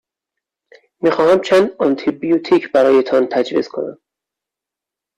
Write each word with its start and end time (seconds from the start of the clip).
می 1.01 1.11
خواهمم 1.11 1.41
چند 1.41 1.69
آنتی 1.79 2.11
بیوتیک 2.11 2.71
برایتان 2.71 3.27
تجویز 3.31 3.67
کنم. 3.67 3.99